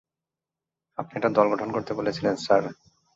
[0.97, 2.63] আপনি একটা দল গঠন করতে বলেছিলেন, স্যার।